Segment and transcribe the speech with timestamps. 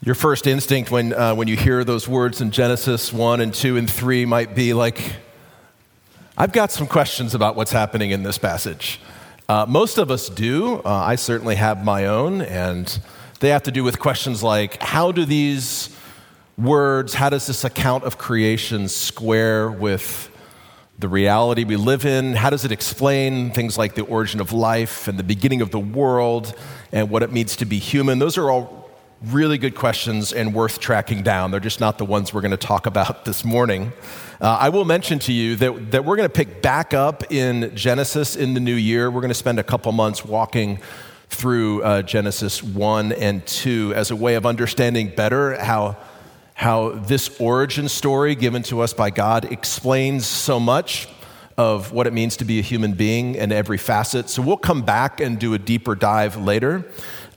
[0.00, 3.76] Your first instinct when, uh, when you hear those words in Genesis 1 and 2
[3.76, 5.16] and 3 might be like,
[6.36, 9.00] I've got some questions about what's happening in this passage.
[9.48, 10.76] Uh, most of us do.
[10.84, 12.96] Uh, I certainly have my own, and
[13.40, 15.90] they have to do with questions like how do these
[16.56, 20.30] words, how does this account of creation square with
[21.00, 22.34] the reality we live in?
[22.34, 25.80] How does it explain things like the origin of life and the beginning of the
[25.80, 26.54] world
[26.92, 28.20] and what it means to be human?
[28.20, 28.77] Those are all
[29.22, 31.50] really good questions and worth tracking down.
[31.50, 33.92] They're just not the ones we're going to talk about this morning.
[34.40, 37.74] Uh, I will mention to you that, that we're going to pick back up in
[37.74, 39.10] Genesis in the new year.
[39.10, 40.78] We're going to spend a couple months walking
[41.28, 45.96] through uh, Genesis 1 and 2 as a way of understanding better how,
[46.54, 51.08] how this origin story given to us by God explains so much
[51.58, 54.30] of what it means to be a human being in every facet.
[54.30, 56.88] So we'll come back and do a deeper dive later.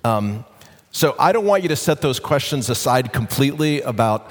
[0.03, 0.45] Um,
[0.91, 4.29] so I don't want you to set those questions aside completely about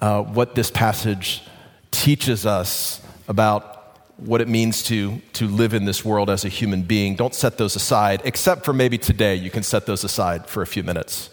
[0.00, 1.42] uh, what this passage
[1.90, 3.74] teaches us about
[4.16, 7.14] what it means to, to live in this world as a human being.
[7.14, 9.34] Don't set those aside, except for maybe today.
[9.34, 11.30] You can set those aside for a few minutes.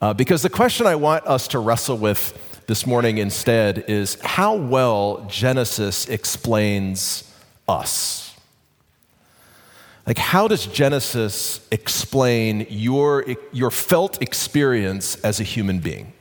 [0.00, 4.54] Uh, because the question I want us to wrestle with this morning instead is how
[4.54, 7.32] well Genesis explains
[7.66, 8.31] us.
[10.06, 16.12] Like, how does Genesis explain your, your felt experience as a human being?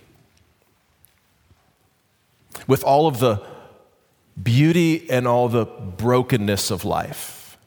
[2.67, 3.41] With all of the
[4.41, 7.57] beauty and all the brokenness of life.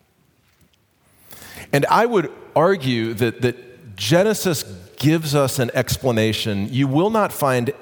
[1.72, 4.62] And I would argue that, that Genesis
[4.96, 7.72] gives us an explanation you will not find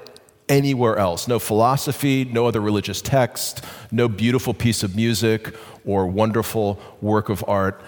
[0.49, 1.29] anywhere else.
[1.29, 7.45] No philosophy, no other religious text, no beautiful piece of music or wonderful work of
[7.47, 7.83] art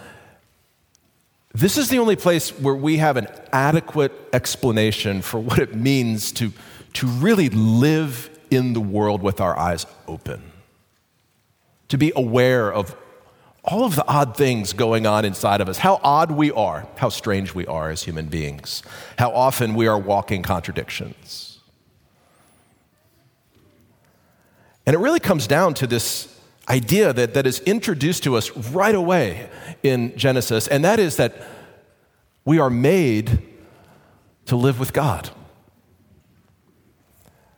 [1.55, 6.33] this is the only place where we have an adequate explanation for what it means
[6.33, 6.53] to,
[6.95, 10.43] to really live in the world with our eyes open,
[11.89, 12.97] to be aware of
[13.65, 17.09] all of the odd things going on inside of us, how odd we are, how
[17.09, 18.83] strange we are as human beings,
[19.17, 21.61] how often we are walking contradictions.
[24.85, 26.34] And it really comes down to this
[26.69, 29.49] idea that, that is introduced to us right away
[29.83, 31.35] in Genesis, and that is that
[32.45, 33.43] we are made
[34.47, 35.31] to live with God.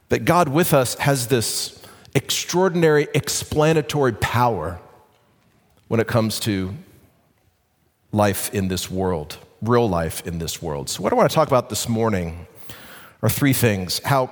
[0.08, 1.82] That God with us has this
[2.14, 4.80] extraordinary explanatory power
[5.88, 6.74] when it comes to
[8.12, 10.88] life in this world, real life in this world.
[10.88, 12.46] So, what I want to talk about this morning
[13.22, 14.00] are three things.
[14.04, 14.30] How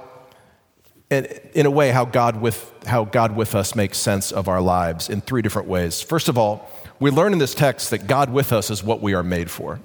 [1.10, 5.08] in a way, how God, with, how God with us makes sense of our lives
[5.08, 6.02] in three different ways.
[6.02, 9.14] First of all, we learn in this text that God with us is what we
[9.14, 9.80] are made for.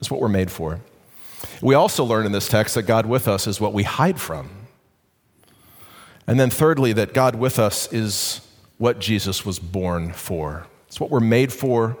[0.00, 0.80] It's what we're made for.
[1.60, 4.50] We also learn in this text that God with us is what we hide from.
[6.26, 8.40] And then, thirdly, that God with us is
[8.78, 10.66] what Jesus was born for.
[10.88, 11.96] It's what we're made for,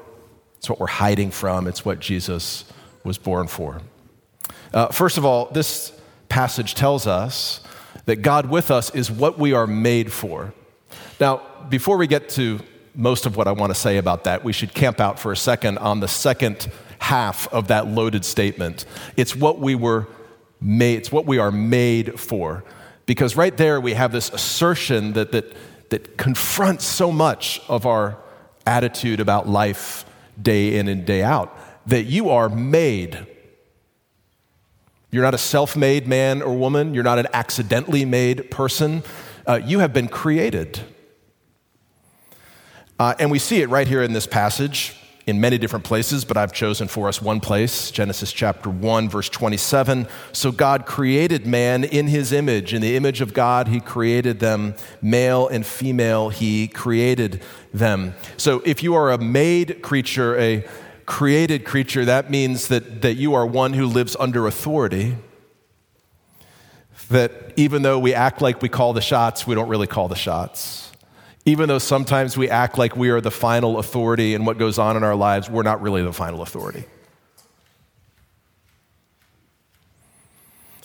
[0.56, 2.64] it's what we're hiding from, it's what Jesus
[3.04, 3.80] was born for.
[4.72, 5.92] Uh, first of all, this
[6.28, 7.60] passage tells us
[8.06, 10.52] that God with us is what we are made for.
[11.20, 12.60] Now, before we get to
[12.94, 15.36] most of what I want to say about that, we should camp out for a
[15.36, 18.84] second on the second half of that loaded statement.
[19.16, 20.08] It's what we were
[20.60, 22.64] made, it's what we are made for.
[23.06, 25.52] Because right there we have this assertion that, that,
[25.90, 28.18] that confronts so much of our
[28.66, 30.04] attitude about life
[30.40, 33.26] day in and day out that you are made
[35.12, 36.94] you're not a self made man or woman.
[36.94, 39.02] You're not an accidentally made person.
[39.46, 40.80] Uh, you have been created.
[42.98, 44.96] Uh, and we see it right here in this passage
[45.26, 49.28] in many different places, but I've chosen for us one place Genesis chapter 1, verse
[49.28, 50.08] 27.
[50.32, 52.72] So God created man in his image.
[52.72, 54.74] In the image of God, he created them.
[55.00, 58.14] Male and female, he created them.
[58.36, 60.64] So if you are a made creature, a
[61.12, 65.14] created creature, that means that, that you are one who lives under authority.
[67.10, 70.16] That even though we act like we call the shots, we don't really call the
[70.16, 70.90] shots.
[71.44, 74.96] Even though sometimes we act like we are the final authority in what goes on
[74.96, 76.84] in our lives, we're not really the final authority.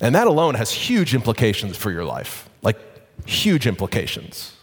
[0.02, 2.78] And that alone has huge implications for your life, like
[3.26, 4.57] huge implications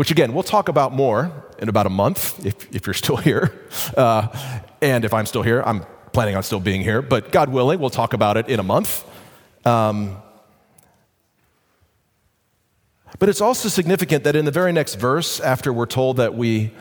[0.00, 3.52] which again, we'll talk about more in about a month if, if you're still here.
[3.94, 4.28] Uh,
[4.80, 7.90] and if I'm still here, I'm planning on still being here, but God willing, we'll
[7.90, 9.04] talk about it in a month.
[9.66, 10.16] Um,
[13.18, 16.72] but it's also significant that in the very next verse, after we're told that we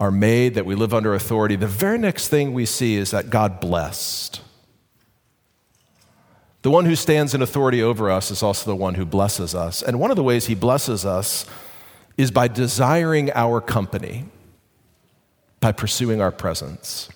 [0.00, 3.28] are made, that we live under authority, the very next thing we see is that
[3.28, 4.40] God blessed.
[6.62, 9.54] The The one who stands in authority over us is also the one who blesses
[9.54, 9.82] us.
[9.82, 11.46] And one of the ways he blesses us
[12.18, 14.24] is by desiring our company,
[15.60, 17.08] by pursuing our presence.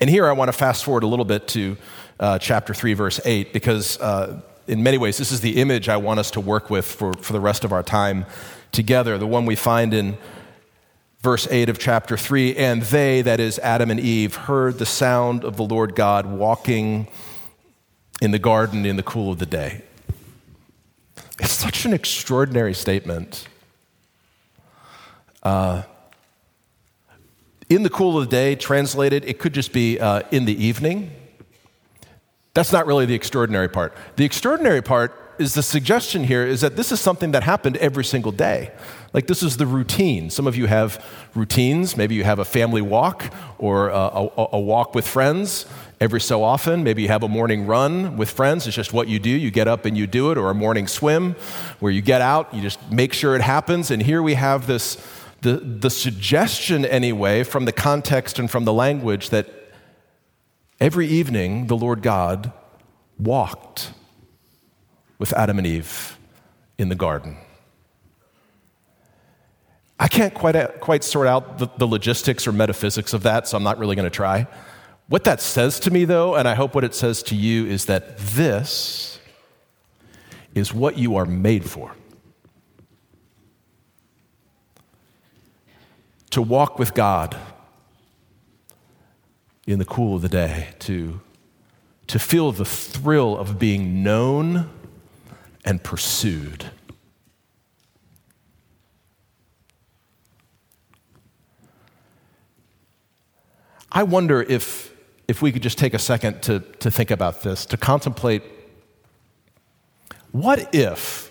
[0.00, 1.76] And here I want to fast forward a little bit to
[2.20, 5.96] uh, chapter 3, verse 8, because uh, in many ways this is the image I
[5.96, 8.26] want us to work with for, for the rest of our time
[8.72, 10.18] together, the one we find in
[11.20, 12.56] verse 8 of chapter 3.
[12.56, 17.08] And they, that is Adam and Eve, heard the sound of the Lord God walking
[18.20, 19.82] in the garden in the cool of the day.
[21.38, 23.46] It's such an extraordinary statement.
[25.42, 25.82] Uh,
[27.68, 31.10] in the cool of the day, translated, it could just be uh, in the evening.
[32.54, 33.94] That's not really the extraordinary part.
[34.16, 38.04] The extraordinary part is the suggestion here is that this is something that happened every
[38.04, 38.72] single day.
[39.12, 40.30] Like this is the routine.
[40.30, 41.04] Some of you have
[41.34, 41.96] routines.
[41.96, 45.66] Maybe you have a family walk or a, a, a, walk with friends
[46.00, 46.82] every so often.
[46.82, 48.66] Maybe you have a morning run with friends.
[48.66, 49.30] It's just what you do.
[49.30, 51.36] You get up and you do it, or a morning swim
[51.78, 53.90] where you get out, you just make sure it happens.
[53.90, 54.96] And here we have this
[55.40, 59.48] the, the suggestion, anyway, from the context and from the language that
[60.80, 62.52] every evening the Lord God
[63.18, 63.92] walked
[65.18, 66.18] with Adam and Eve
[66.76, 67.36] in the garden.
[70.00, 73.56] I can't quite, uh, quite sort out the, the logistics or metaphysics of that, so
[73.56, 74.46] I'm not really going to try.
[75.08, 77.86] What that says to me, though, and I hope what it says to you, is
[77.86, 79.18] that this
[80.54, 81.94] is what you are made for.
[86.30, 87.36] To walk with God
[89.66, 91.20] in the cool of the day, to,
[92.06, 94.70] to feel the thrill of being known
[95.64, 96.66] and pursued.
[103.90, 104.94] I wonder if,
[105.26, 108.42] if we could just take a second to, to think about this, to contemplate
[110.30, 111.30] what if,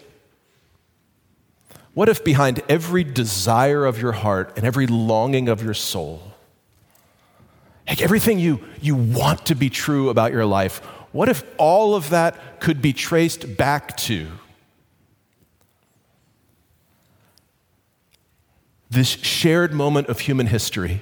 [1.97, 6.21] what if behind every desire of your heart and every longing of your soul,
[7.87, 10.77] like everything you, you want to be true about your life,
[11.11, 14.27] what if all of that could be traced back to
[18.91, 21.01] this shared moment of human history?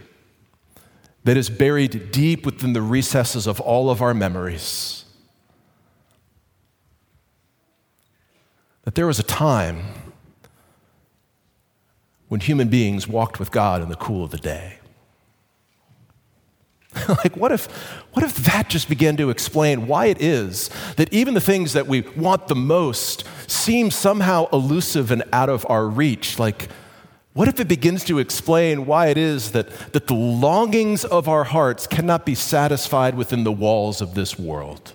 [1.25, 5.05] that is buried deep within the recesses of all of our memories.
[8.83, 10.04] That there was a time
[12.27, 14.79] when human beings walked with God in the cool of the day.
[17.09, 17.65] like, what if,
[18.13, 21.87] what if that just began to explain why it is that even the things that
[21.87, 26.39] we want the most seem somehow elusive and out of our reach?
[26.39, 26.69] Like,
[27.33, 31.43] what if it begins to explain why it is that, that the longings of our
[31.43, 34.93] hearts cannot be satisfied within the walls of this world?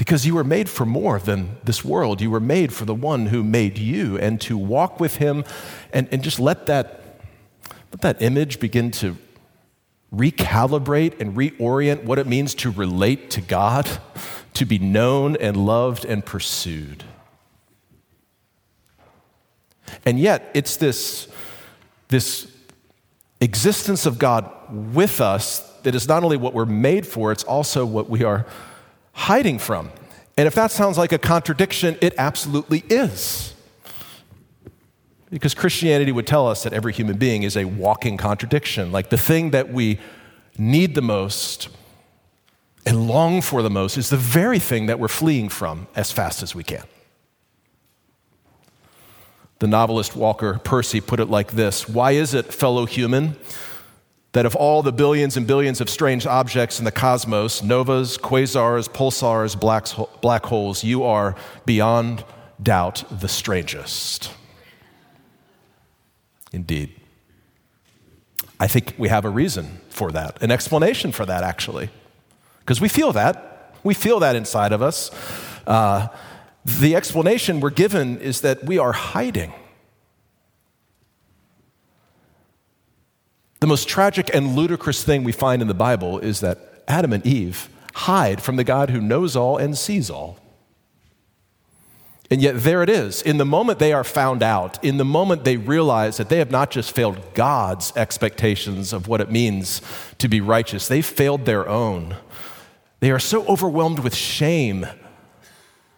[0.00, 2.22] Because you were made for more than this world.
[2.22, 5.44] You were made for the one who made you, and to walk with him
[5.92, 7.20] and, and just let that,
[7.92, 9.18] let that image begin to
[10.10, 13.86] recalibrate and reorient what it means to relate to God,
[14.54, 17.04] to be known and loved and pursued.
[20.06, 21.28] And yet, it's this,
[22.08, 22.50] this
[23.42, 24.50] existence of God
[24.94, 28.46] with us that is not only what we're made for, it's also what we are
[29.12, 29.90] hiding from.
[30.36, 33.54] And if that sounds like a contradiction, it absolutely is.
[35.30, 38.90] Because Christianity would tell us that every human being is a walking contradiction.
[38.90, 39.98] Like the thing that we
[40.58, 41.68] need the most
[42.86, 46.42] and long for the most is the very thing that we're fleeing from as fast
[46.42, 46.84] as we can.
[49.58, 53.36] The novelist Walker Percy put it like this Why is it, fellow human,
[54.32, 58.88] that of all the billions and billions of strange objects in the cosmos, novas, quasars,
[58.88, 59.58] pulsars,
[60.20, 61.34] black holes, you are
[61.66, 62.24] beyond
[62.62, 64.32] doubt the strangest?
[66.52, 66.94] Indeed.
[68.60, 71.88] I think we have a reason for that, an explanation for that, actually.
[72.60, 73.74] Because we feel that.
[73.82, 75.10] We feel that inside of us.
[75.66, 76.08] Uh,
[76.64, 79.52] the explanation we're given is that we are hiding.
[83.60, 87.24] The most tragic and ludicrous thing we find in the Bible is that Adam and
[87.26, 90.38] Eve hide from the God who knows all and sees all.
[92.30, 93.20] And yet, there it is.
[93.22, 96.50] In the moment they are found out, in the moment they realize that they have
[96.50, 99.82] not just failed God's expectations of what it means
[100.18, 102.16] to be righteous, they've failed their own.
[103.00, 104.86] They are so overwhelmed with shame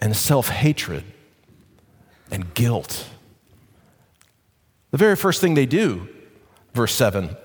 [0.00, 1.04] and self hatred
[2.30, 3.06] and guilt.
[4.90, 6.08] The very first thing they do,
[6.72, 7.36] verse 7,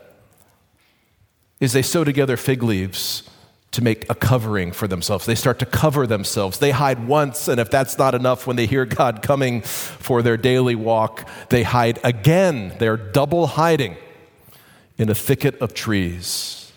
[1.59, 3.23] is they sew together fig leaves
[3.71, 5.25] to make a covering for themselves.
[5.25, 6.59] They start to cover themselves.
[6.59, 10.37] They hide once, and if that's not enough, when they hear God coming for their
[10.37, 12.73] daily walk, they hide again.
[12.79, 13.97] They're double hiding
[14.97, 16.71] in a thicket of trees.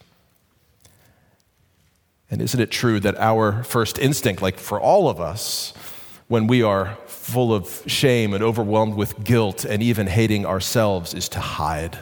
[2.30, 5.72] And isn't it true that our first instinct, like for all of us,
[6.28, 11.28] when we are full of shame and overwhelmed with guilt and even hating ourselves, is
[11.30, 11.98] to hide,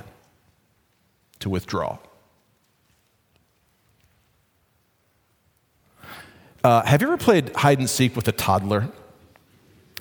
[1.40, 1.98] to withdraw?
[6.64, 8.88] Uh, have you ever played hide and seek with a toddler?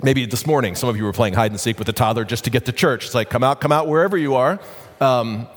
[0.02, 2.44] Maybe this morning, some of you were playing hide and seek with a toddler just
[2.46, 3.06] to get to church.
[3.06, 4.60] It's like, come out, come out wherever you are.
[5.00, 5.48] Um,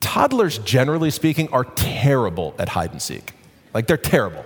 [0.00, 3.32] toddlers, generally speaking, are terrible at hide and seek.
[3.72, 4.44] Like, they're terrible.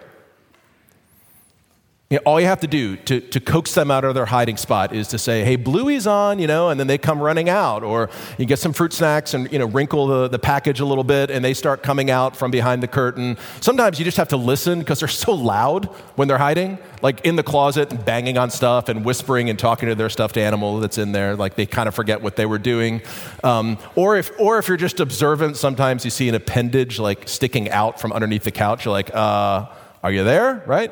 [2.10, 4.56] You know, all you have to do to, to coax them out of their hiding
[4.56, 7.82] spot is to say, hey, Bluey's on, you know, and then they come running out.
[7.82, 11.04] Or you get some fruit snacks and, you know, wrinkle the, the package a little
[11.04, 13.36] bit and they start coming out from behind the curtain.
[13.60, 15.84] Sometimes you just have to listen because they're so loud
[16.16, 19.90] when they're hiding, like in the closet and banging on stuff and whispering and talking
[19.90, 21.36] to their stuffed animal that's in there.
[21.36, 23.02] Like they kind of forget what they were doing.
[23.44, 27.68] Um, or, if, or if you're just observant, sometimes you see an appendage like sticking
[27.68, 28.86] out from underneath the couch.
[28.86, 29.66] You're like, uh,
[30.02, 30.62] are you there?
[30.66, 30.90] Right?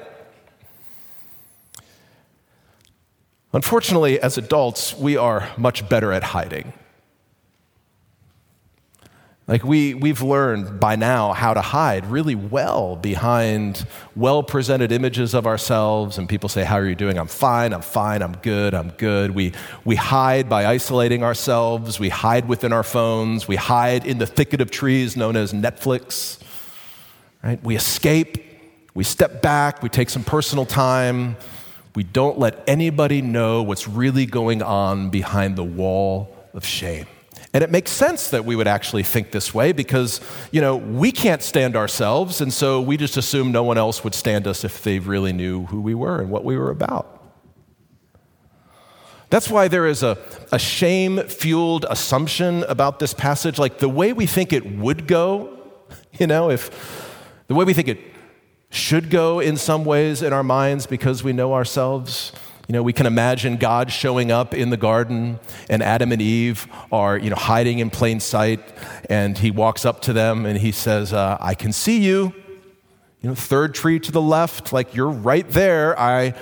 [3.56, 6.74] Unfortunately, as adults, we are much better at hiding.
[9.48, 15.32] Like, we, we've learned by now how to hide really well behind well presented images
[15.32, 16.18] of ourselves.
[16.18, 17.16] And people say, How are you doing?
[17.16, 19.30] I'm fine, I'm fine, I'm good, I'm good.
[19.30, 19.54] We,
[19.86, 21.98] we hide by isolating ourselves.
[21.98, 23.48] We hide within our phones.
[23.48, 26.42] We hide in the thicket of trees known as Netflix.
[27.42, 27.64] Right?
[27.64, 28.36] We escape.
[28.92, 29.82] We step back.
[29.82, 31.38] We take some personal time
[31.96, 37.06] we don't let anybody know what's really going on behind the wall of shame.
[37.54, 40.20] And it makes sense that we would actually think this way because,
[40.52, 44.14] you know, we can't stand ourselves, and so we just assume no one else would
[44.14, 47.14] stand us if they really knew who we were and what we were about.
[49.30, 50.18] That's why there is a,
[50.52, 53.58] a shame fueled assumption about this passage.
[53.58, 55.58] Like the way we think it would go,
[56.18, 56.70] you know, if
[57.48, 58.15] the way we think it
[58.70, 62.32] should go in some ways in our minds because we know ourselves.
[62.68, 65.38] You know, we can imagine God showing up in the garden
[65.70, 68.60] and Adam and Eve are, you know, hiding in plain sight
[69.08, 72.34] and he walks up to them and he says, uh, I can see you.
[73.22, 75.98] You know, third tree to the left, like you're right there.
[75.98, 76.34] I,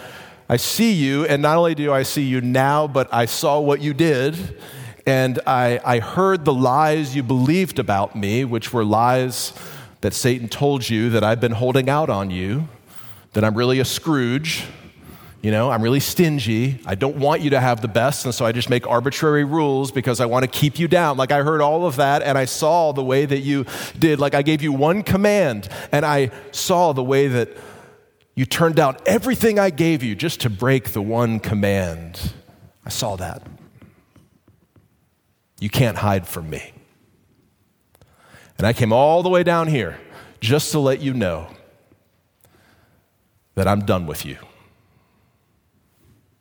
[0.48, 1.26] I see you.
[1.26, 4.58] And not only do I see you now, but I saw what you did.
[5.06, 9.52] And I, I heard the lies you believed about me, which were lies
[10.04, 12.68] that Satan told you that I've been holding out on you,
[13.32, 14.66] that I'm really a Scrooge,
[15.40, 16.78] you know, I'm really stingy.
[16.84, 19.90] I don't want you to have the best, and so I just make arbitrary rules
[19.90, 21.16] because I want to keep you down.
[21.16, 23.64] Like I heard all of that, and I saw the way that you
[23.98, 24.20] did.
[24.20, 27.48] Like I gave you one command, and I saw the way that
[28.34, 32.34] you turned down everything I gave you just to break the one command.
[32.84, 33.42] I saw that.
[35.60, 36.73] You can't hide from me.
[38.58, 40.00] And I came all the way down here
[40.40, 41.48] just to let you know
[43.54, 44.36] that I'm done with you.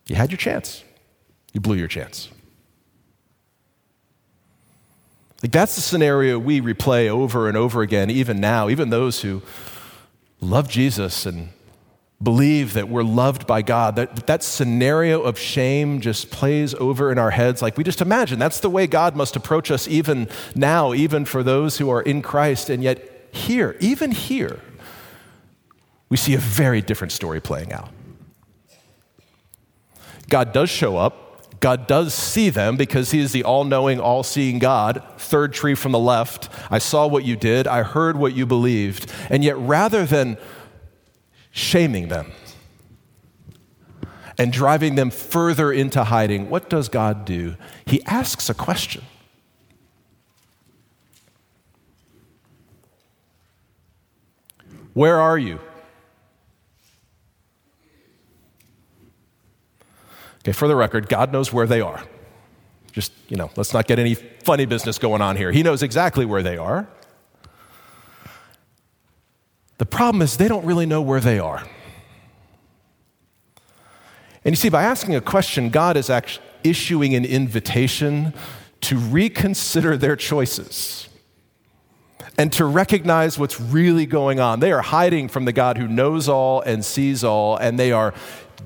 [0.08, 0.84] You had your chance,
[1.54, 2.30] you blew your chance.
[5.42, 9.42] Like that's the scenario we replay over and over again, even now, even those who
[10.40, 11.50] love Jesus and
[12.24, 17.18] believe that we're loved by God, that, that scenario of shame just plays over in
[17.18, 17.62] our heads.
[17.62, 21.44] Like we just imagine that's the way God must approach us even now, even for
[21.44, 22.70] those who are in Christ.
[22.70, 24.60] And yet, here, even here,
[26.10, 27.90] we see a very different story playing out.
[30.30, 31.60] God does show up.
[31.60, 35.02] God does see them because He is the all knowing, all seeing God.
[35.18, 36.50] Third tree from the left.
[36.70, 37.68] I saw what you did.
[37.68, 39.12] I heard what you believed.
[39.30, 40.38] And yet, rather than
[41.54, 42.32] shaming them
[44.38, 47.56] and driving them further into hiding, what does God do?
[47.86, 49.04] He asks a question.
[54.94, 55.60] Where are you?
[60.40, 62.04] Okay, for the record, God knows where they are.
[62.92, 65.52] Just, you know, let's not get any funny business going on here.
[65.52, 66.88] He knows exactly where they are.
[69.84, 71.62] The problem is they don't really know where they are.
[74.46, 78.34] And you see, by asking a question, God is actually issuing an invitation
[78.80, 81.10] to reconsider their choices
[82.38, 84.62] and to recognize what's really going on.
[84.62, 88.14] They are hiding from the God who knows all and sees all, and they are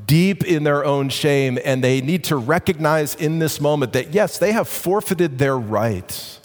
[0.05, 4.37] deep in their own shame, and they need to recognize in this moment that, yes,
[4.37, 6.36] they have forfeited their right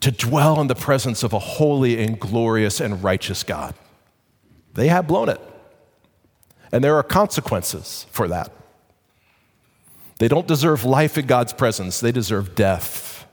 [0.00, 3.74] to dwell in the presence of a holy and glorious and righteous God.
[4.74, 5.40] They have blown it.
[6.72, 8.52] And there are consequences for that.
[10.18, 13.26] They don't deserve life in God's presence, they deserve death.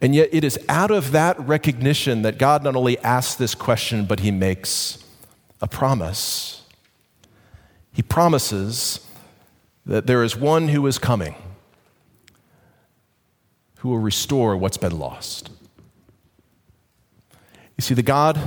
[0.00, 4.04] And yet, it is out of that recognition that God not only asks this question,
[4.04, 5.02] but He makes
[5.60, 6.62] a promise.
[7.92, 9.04] He promises
[9.84, 11.34] that there is one who is coming
[13.78, 15.50] who will restore what's been lost.
[17.76, 18.38] You see, the God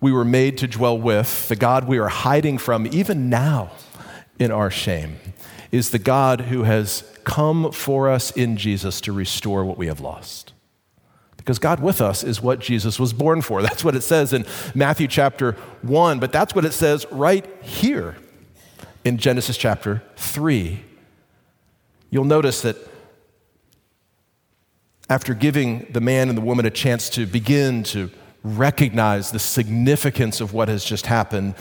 [0.00, 3.70] we were made to dwell with, the God we are hiding from even now
[4.38, 5.18] in our shame,
[5.70, 10.00] is the God who has come for us in Jesus to restore what we have
[10.00, 10.52] lost.
[11.36, 13.62] Because God with us is what Jesus was born for.
[13.62, 15.52] That's what it says in Matthew chapter
[15.82, 18.16] 1, but that's what it says right here
[19.04, 20.80] in Genesis chapter 3.
[22.10, 22.76] You'll notice that
[25.08, 28.10] after giving the man and the woman a chance to begin to
[28.42, 31.54] recognize the significance of what has just happened,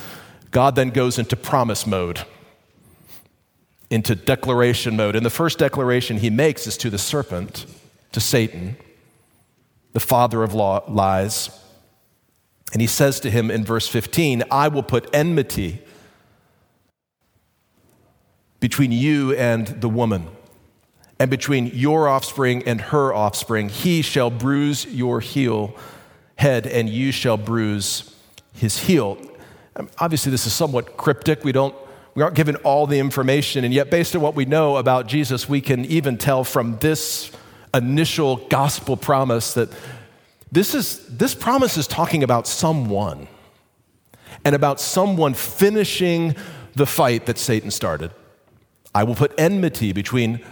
[0.52, 2.26] God then goes into promise mode,
[3.90, 5.16] into declaration mode.
[5.16, 7.66] And the first declaration he makes is to the serpent,
[8.12, 8.78] to Satan,
[9.94, 11.50] the father of lies.
[12.74, 15.82] And he says to him in verse 15, I will put enmity
[18.60, 20.28] between you and the woman
[21.22, 23.70] and between your offspring and her offspring.
[23.70, 25.76] He shall bruise your heel,
[26.36, 28.16] head, and you shall bruise
[28.54, 29.20] his heel.
[29.76, 31.44] Um, obviously, this is somewhat cryptic.
[31.44, 31.76] We don't
[32.16, 35.48] we aren't given all the information, and yet, based on what we know about Jesus,
[35.48, 37.32] we can even tell from this
[37.72, 39.70] initial gospel promise that
[40.52, 43.28] this, is, this promise is talking about someone
[44.44, 46.36] and about someone finishing
[46.74, 48.10] the fight that Satan started.
[48.94, 50.44] I will put enmity between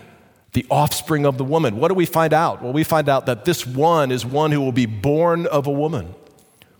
[0.54, 1.78] the offspring of the woman.
[1.78, 2.62] What do we find out?
[2.62, 5.72] Well, we find out that this one is one who will be born of a
[5.72, 6.16] woman,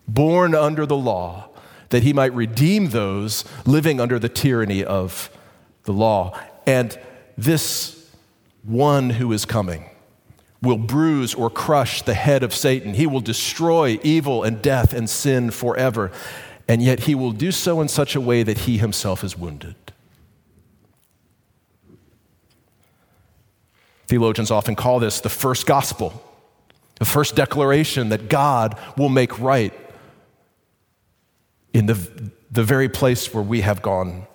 [0.08, 1.50] born under the law,
[1.90, 5.30] that he might redeem those living under the tyranny of
[5.84, 6.40] the law.
[6.66, 6.98] And
[7.38, 8.10] this
[8.64, 9.90] one who is coming
[10.62, 12.94] will bruise or crush the head of Satan.
[12.94, 16.12] He will destroy evil and death and sin forever.
[16.68, 19.76] And yet he will do so in such a way that he himself is wounded.
[24.10, 26.20] Theologians often call this the first gospel,
[26.96, 29.72] the first declaration that God will make right
[31.76, 34.26] in the, the very place where we have gone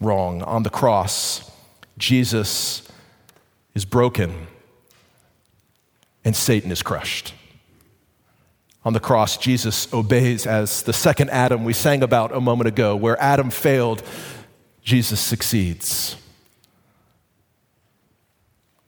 [0.00, 0.40] wrong.
[0.44, 1.50] On the cross,
[1.98, 2.88] Jesus
[3.74, 4.46] is broken
[6.24, 7.34] and Satan is crushed.
[8.86, 12.96] On the cross, Jesus obeys as the second Adam we sang about a moment ago.
[12.96, 14.02] Where Adam failed,
[14.82, 16.16] Jesus succeeds.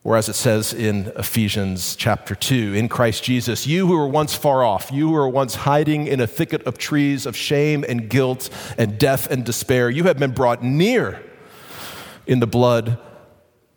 [0.07, 4.37] Or as it says in Ephesians chapter 2, in Christ Jesus, you who were once
[4.37, 8.09] far off, you who were once hiding in a thicket of trees of shame and
[8.09, 11.21] guilt and death and despair, you have been brought near
[12.25, 13.01] in the blood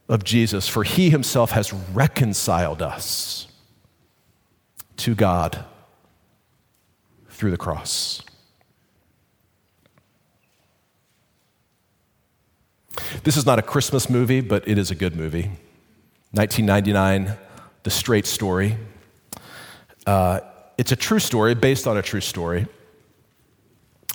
[0.08, 3.48] of Jesus, for he himself has reconciled us
[4.98, 5.66] to God
[7.28, 8.22] through the cross.
[13.24, 15.54] This is not a Christmas movie, but it is a good movie.
[16.32, 17.36] 1999,
[17.82, 18.78] The Straight Story.
[20.06, 20.42] Uh,
[20.78, 22.68] it's a true story based on a true story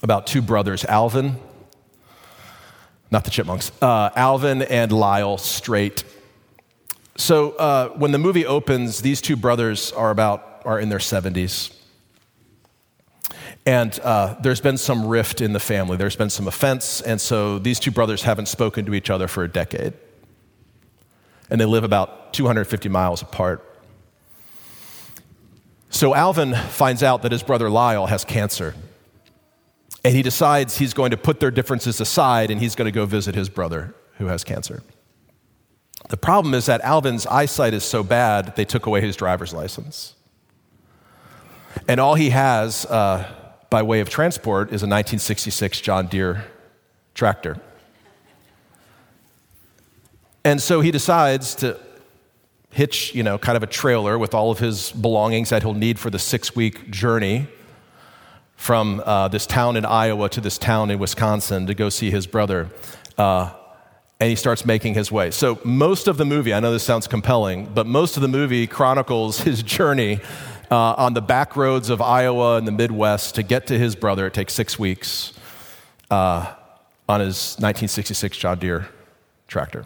[0.00, 1.36] about two brothers, Alvin,
[3.10, 6.04] not the chipmunks, uh, Alvin and Lyle Straight.
[7.16, 11.74] So uh, when the movie opens, these two brothers are about are in their 70s.
[13.66, 15.96] And uh, there's been some rift in the family.
[15.96, 17.00] There's been some offense.
[17.00, 19.94] And so these two brothers haven't spoken to each other for a decade
[21.50, 23.64] and they live about 250 miles apart.
[25.90, 28.74] So Alvin finds out that his brother Lyle has cancer.
[30.04, 33.06] And he decides he's going to put their differences aside and he's going to go
[33.06, 34.82] visit his brother who has cancer.
[36.08, 40.14] The problem is that Alvin's eyesight is so bad, they took away his driver's license.
[41.88, 43.32] And all he has uh,
[43.70, 46.44] by way of transport is a 1966 John Deere
[47.14, 47.56] tractor.
[50.44, 51.80] And so he decides to
[52.70, 55.98] hitch, you know, kind of a trailer with all of his belongings that he'll need
[55.98, 57.46] for the six week journey
[58.56, 62.26] from uh, this town in Iowa to this town in Wisconsin to go see his
[62.26, 62.68] brother.
[63.16, 63.52] Uh,
[64.20, 65.30] and he starts making his way.
[65.30, 68.66] So, most of the movie, I know this sounds compelling, but most of the movie
[68.66, 70.20] chronicles his journey
[70.70, 74.26] uh, on the back roads of Iowa and the Midwest to get to his brother.
[74.26, 75.32] It takes six weeks
[76.10, 76.54] uh,
[77.08, 78.88] on his 1966 John Deere
[79.48, 79.84] tractor.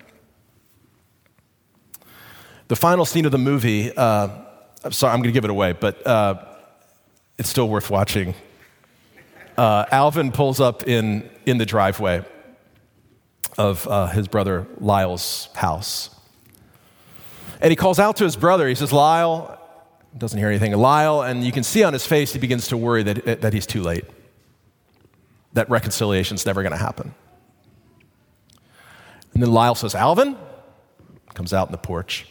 [2.69, 4.29] The final scene of the movie, uh,
[4.85, 6.45] I'm sorry, I'm going to give it away, but uh,
[7.39, 8.35] it's still worth watching.
[9.57, 12.25] Uh, Alvin pulls up in, in the driveway
[13.57, 16.11] of uh, his brother Lyle's house.
[17.63, 18.69] And he calls out to his brother.
[18.69, 19.59] He says, Lyle,
[20.17, 20.73] doesn't hear anything.
[20.77, 23.67] Lyle, and you can see on his face, he begins to worry that, that he's
[23.67, 24.05] too late,
[25.55, 27.15] that reconciliation's never going to happen.
[29.33, 30.37] And then Lyle says, Alvin,
[31.33, 32.27] comes out in the porch.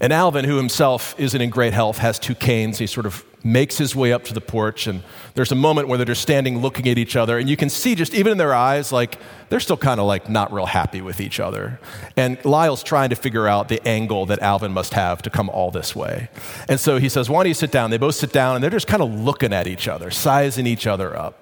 [0.00, 2.78] And Alvin, who himself isn't in great health, has two canes.
[2.78, 5.02] He sort of makes his way up to the porch, and
[5.34, 7.94] there's a moment where they're just standing looking at each other, and you can see
[7.94, 11.20] just even in their eyes, like they're still kind of like not real happy with
[11.20, 11.80] each other.
[12.16, 15.70] And Lyle's trying to figure out the angle that Alvin must have to come all
[15.70, 16.28] this way.
[16.68, 17.90] And so he says, Why don't you sit down?
[17.90, 20.86] They both sit down, and they're just kind of looking at each other, sizing each
[20.86, 21.38] other up.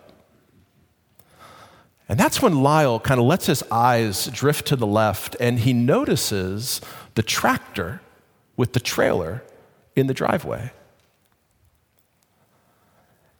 [2.09, 5.73] And that's when Lyle kind of lets his eyes drift to the left, and he
[5.73, 6.81] notices
[7.15, 8.01] the tractor
[8.61, 9.43] with the trailer
[9.97, 10.71] in the driveway.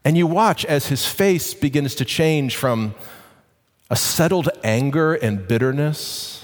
[0.03, 2.95] And you watch as his face begins to change from
[3.91, 6.43] a settled anger and bitterness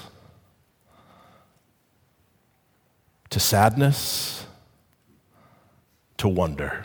[3.30, 4.44] to sadness
[6.18, 6.84] to wonder.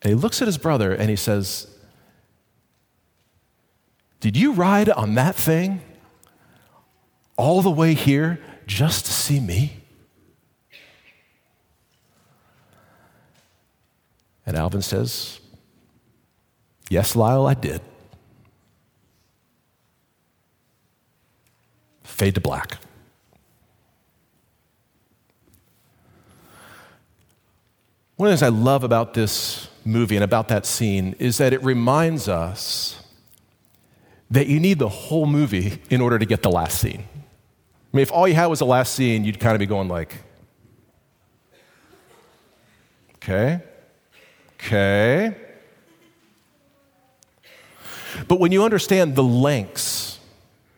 [0.00, 1.66] And he looks at his brother and he says,
[4.20, 5.80] Did you ride on that thing
[7.36, 8.38] all the way here
[8.72, 9.76] just to see me?
[14.46, 15.40] And Alvin says,
[16.88, 17.80] Yes, Lyle, I did.
[22.02, 22.78] Fade to black.
[28.16, 31.52] One of the things I love about this movie and about that scene is that
[31.52, 33.02] it reminds us
[34.30, 37.04] that you need the whole movie in order to get the last scene.
[37.92, 39.88] I mean, if all you had was the last scene, you'd kind of be going
[39.88, 40.16] like,
[43.16, 43.60] okay,
[44.54, 45.36] okay.
[48.28, 50.18] But when you understand the lengths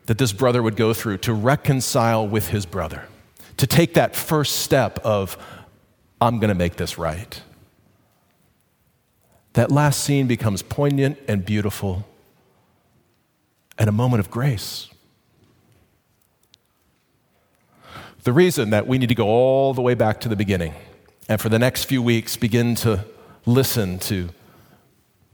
[0.06, 3.06] that this brother would go through to reconcile with his brother,
[3.58, 5.36] to take that first step of,
[6.20, 7.40] I'm going to make this right,
[9.52, 12.04] that last scene becomes poignant and beautiful
[13.78, 14.88] and a moment of grace.
[18.24, 20.72] The reason that we need to go all the way back to the beginning
[21.28, 23.04] and for the next few weeks begin to
[23.44, 24.30] listen to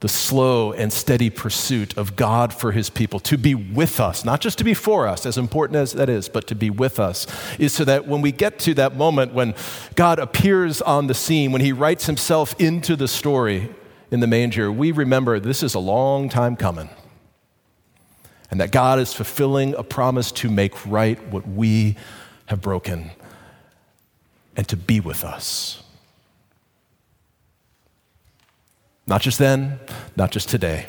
[0.01, 4.41] the slow and steady pursuit of God for his people, to be with us, not
[4.41, 7.29] just to be for us, as important as that is, but to be with us,
[7.61, 9.55] is so that when we get to that moment when
[9.95, 13.73] God appears on the scene, when he writes himself into the story
[14.11, 16.89] in the manger, we remember this is a long time coming.
[18.51, 21.97] And that God is fulfilling a promise to make right what we
[22.51, 23.13] have broken
[24.57, 25.85] and to be with us.
[29.07, 29.79] Not just then,
[30.17, 30.87] not just today,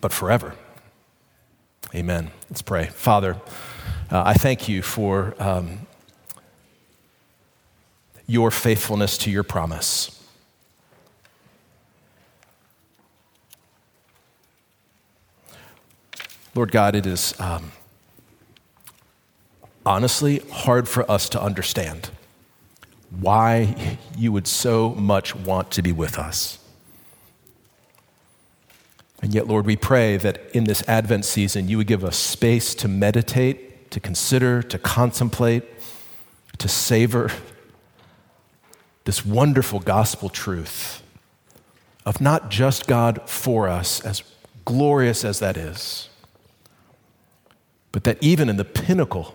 [0.00, 0.56] but forever.
[1.94, 2.32] Amen.
[2.48, 2.86] Let's pray.
[2.86, 3.40] Father,
[4.10, 5.86] uh, I thank you for um,
[8.26, 10.20] your faithfulness to your promise.
[16.56, 17.70] Lord God, it is um,
[19.84, 22.10] honestly hard for us to understand
[23.10, 26.58] why you would so much want to be with us.
[29.22, 32.74] And yet, Lord, we pray that in this Advent season, you would give us space
[32.76, 35.64] to meditate, to consider, to contemplate,
[36.58, 37.30] to savor
[39.04, 41.02] this wonderful gospel truth
[42.06, 44.22] of not just God for us, as
[44.64, 46.08] glorious as that is,
[47.92, 49.34] but that even in the pinnacle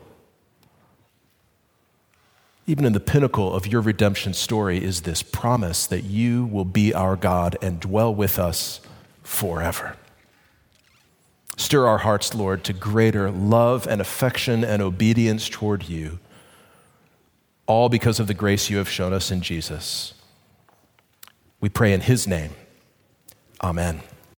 [2.67, 6.93] even in the pinnacle of your redemption story, is this promise that you will be
[6.93, 8.81] our God and dwell with us
[9.23, 9.95] forever.
[11.57, 16.19] Stir our hearts, Lord, to greater love and affection and obedience toward you,
[17.67, 20.13] all because of the grace you have shown us in Jesus.
[21.61, 22.51] We pray in his name.
[23.63, 24.01] Amen.